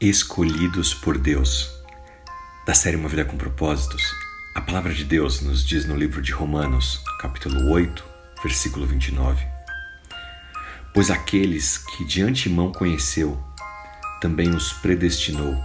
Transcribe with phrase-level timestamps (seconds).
[0.00, 1.68] Escolhidos por Deus.
[2.64, 4.00] Da série Uma Vida com Propósitos,
[4.54, 8.04] a palavra de Deus nos diz no livro de Romanos, capítulo 8,
[8.40, 9.44] versículo 29.
[10.94, 13.42] Pois aqueles que de antemão conheceu,
[14.20, 15.60] também os predestinou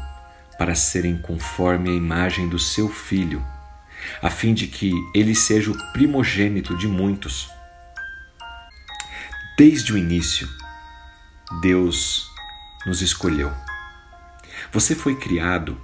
[0.58, 3.46] para serem conforme a imagem do seu Filho,
[4.20, 7.48] a fim de que ele seja o primogênito de muitos.
[9.60, 10.50] Desde o início,
[11.62, 12.26] Deus
[12.88, 13.54] nos escolheu.
[14.74, 15.78] Você foi criado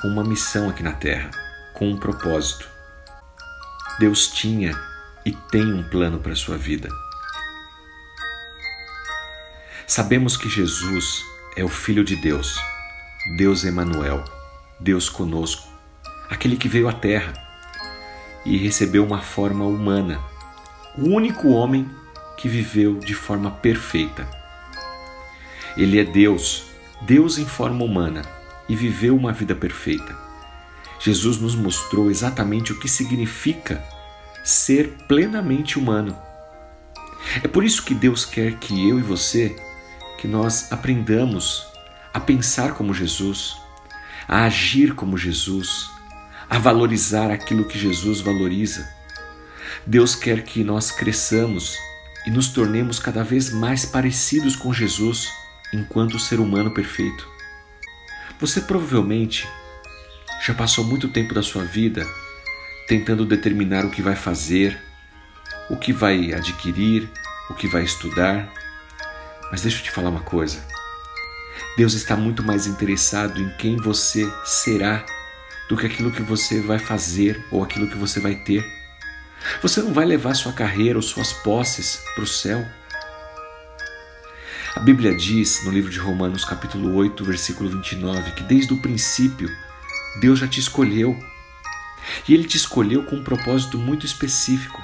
[0.00, 1.32] com uma missão aqui na Terra,
[1.74, 2.68] com um propósito.
[3.98, 4.70] Deus tinha
[5.24, 6.88] e tem um plano para a sua vida.
[9.84, 11.24] Sabemos que Jesus
[11.56, 12.56] é o Filho de Deus,
[13.36, 14.22] Deus Emanuel,
[14.78, 15.68] Deus conosco,
[16.30, 17.32] aquele que veio à Terra
[18.44, 20.20] e recebeu uma forma humana,
[20.96, 21.90] o único homem
[22.36, 24.24] que viveu de forma perfeita.
[25.76, 26.66] Ele é Deus,
[27.02, 28.35] Deus em forma humana
[28.68, 30.16] e viveu uma vida perfeita.
[30.98, 33.84] Jesus nos mostrou exatamente o que significa
[34.44, 36.16] ser plenamente humano.
[37.42, 39.54] É por isso que Deus quer que eu e você
[40.18, 41.66] que nós aprendamos
[42.14, 43.56] a pensar como Jesus,
[44.26, 45.90] a agir como Jesus,
[46.48, 48.88] a valorizar aquilo que Jesus valoriza.
[49.86, 51.76] Deus quer que nós cresçamos
[52.26, 55.30] e nos tornemos cada vez mais parecidos com Jesus
[55.72, 57.35] enquanto ser humano perfeito.
[58.38, 59.48] Você provavelmente
[60.46, 62.06] já passou muito tempo da sua vida
[62.86, 64.78] tentando determinar o que vai fazer,
[65.70, 67.08] o que vai adquirir,
[67.50, 68.52] o que vai estudar.
[69.50, 70.62] Mas deixa eu te falar uma coisa.
[71.76, 75.04] Deus está muito mais interessado em quem você será
[75.68, 78.64] do que aquilo que você vai fazer ou aquilo que você vai ter.
[79.62, 82.66] Você não vai levar sua carreira ou suas posses para o céu.
[84.76, 89.50] A Bíblia diz no livro de Romanos, capítulo 8, versículo 29, que desde o princípio
[90.20, 91.18] Deus já te escolheu.
[92.28, 94.78] E Ele te escolheu com um propósito muito específico.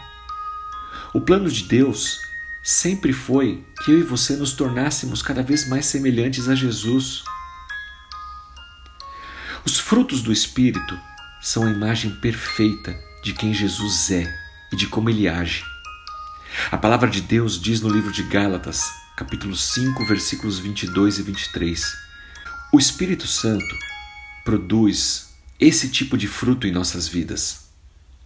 [1.13, 2.23] O plano de Deus
[2.63, 7.23] sempre foi que eu e você nos tornássemos cada vez mais semelhantes a Jesus.
[9.63, 10.99] Os frutos do Espírito
[11.43, 14.35] são a imagem perfeita de quem Jesus é
[14.73, 15.63] e de como ele age.
[16.71, 21.99] A palavra de Deus diz no livro de Gálatas, capítulo 5, versículos 22 e 23.
[22.73, 23.77] O Espírito Santo
[24.45, 27.71] produz esse tipo de fruto em nossas vidas: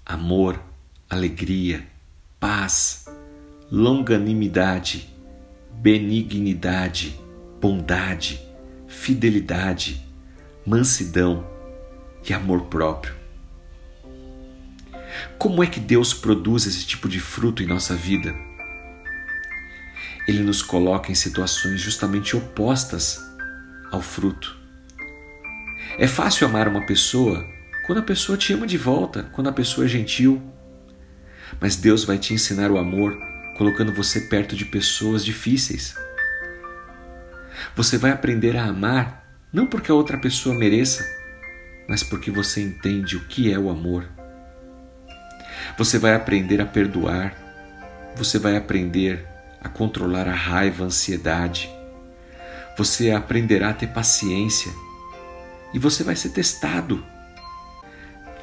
[0.04, 0.60] amor,
[1.10, 1.86] alegria,
[2.38, 3.06] paz,
[3.70, 5.12] longanimidade,
[5.72, 7.18] benignidade,
[7.60, 8.40] bondade,
[8.86, 10.06] fidelidade,
[10.64, 11.44] mansidão
[12.28, 13.14] e amor próprio.
[15.36, 18.34] Como é que Deus produz esse tipo de fruto em nossa vida?
[20.26, 23.20] Ele nos coloca em situações justamente opostas
[23.90, 24.56] ao fruto.
[25.98, 27.46] É fácil amar uma pessoa
[27.86, 30.42] quando a pessoa te ama de volta, quando a pessoa é gentil.
[31.60, 33.16] Mas Deus vai te ensinar o amor
[33.56, 35.94] colocando você perto de pessoas difíceis.
[37.74, 41.06] Você vai aprender a amar não porque a outra pessoa mereça,
[41.88, 44.06] mas porque você entende o que é o amor.
[45.78, 47.34] Você vai aprender a perdoar,
[48.16, 49.26] você vai aprender
[49.66, 51.68] a controlar a raiva, a ansiedade.
[52.78, 54.72] Você aprenderá a ter paciência
[55.74, 57.04] e você vai ser testado.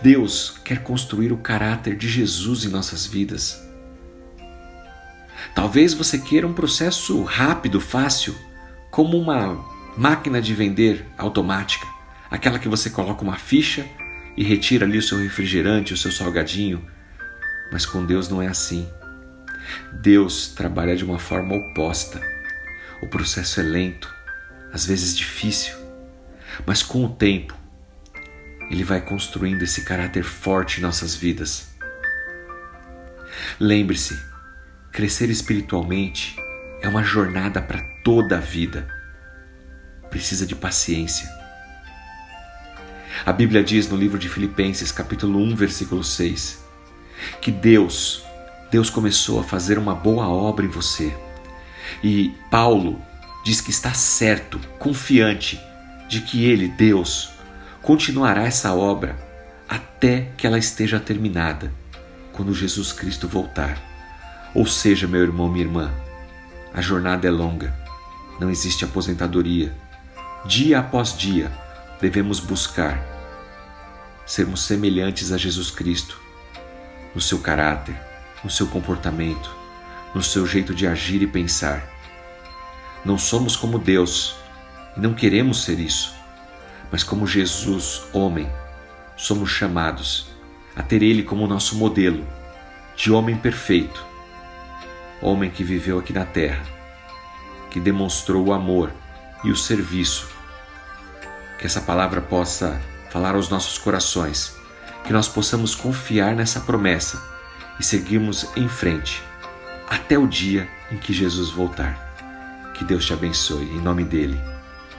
[0.01, 3.63] Deus quer construir o caráter de Jesus em nossas vidas.
[5.55, 8.35] Talvez você queira um processo rápido, fácil,
[8.91, 9.63] como uma
[9.97, 11.87] máquina de vender automática,
[12.29, 13.85] aquela que você coloca uma ficha
[14.35, 16.85] e retira ali o seu refrigerante, o seu salgadinho.
[17.71, 18.89] Mas com Deus não é assim.
[19.91, 22.21] Deus trabalha de uma forma oposta.
[23.01, 24.13] O processo é lento,
[24.71, 25.75] às vezes difícil,
[26.65, 27.55] mas com o tempo,
[28.69, 31.69] Ele vai construindo esse caráter forte em nossas vidas.
[33.59, 34.19] Lembre-se,
[34.91, 36.35] crescer espiritualmente
[36.81, 38.87] é uma jornada para toda a vida.
[40.09, 41.27] Precisa de paciência.
[43.25, 46.63] A Bíblia diz no livro de Filipenses, capítulo 1, versículo 6,
[47.41, 48.22] que Deus
[48.73, 51.15] Deus começou a fazer uma boa obra em você.
[52.03, 52.99] E Paulo
[53.45, 55.61] diz que está certo, confiante
[56.09, 57.29] de que ele, Deus,
[57.83, 59.15] continuará essa obra
[59.69, 61.71] até que ela esteja terminada,
[62.31, 63.77] quando Jesus Cristo voltar.
[64.55, 65.93] Ou seja, meu irmão, minha irmã,
[66.73, 67.71] a jornada é longa,
[68.39, 69.71] não existe aposentadoria.
[70.47, 71.51] Dia após dia,
[72.01, 72.99] devemos buscar
[74.25, 76.19] sermos semelhantes a Jesus Cristo
[77.13, 78.12] no seu caráter,
[78.43, 79.55] no seu comportamento,
[80.13, 81.87] no seu jeito de agir e pensar.
[83.05, 84.35] Não somos como Deus
[84.95, 86.13] e não queremos ser isso.
[86.91, 88.47] mas como Jesus, homem,
[89.17, 90.27] somos chamados
[90.75, 92.23] a ter Ele como nosso modelo
[92.95, 94.05] de homem perfeito,
[95.19, 96.63] homem que viveu aqui na terra,
[97.71, 98.91] que demonstrou o amor
[99.43, 100.29] e o serviço.
[101.57, 102.79] Que essa palavra possa
[103.09, 104.55] falar aos nossos corações,
[105.03, 107.32] que nós possamos confiar nessa promessa
[107.79, 109.23] e seguirmos em frente
[109.87, 112.71] até o dia em que Jesus voltar.
[112.73, 114.39] Que Deus te abençoe, em nome dele,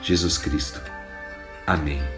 [0.01, 0.81] Jesus Cristo.
[1.67, 2.14] Amém.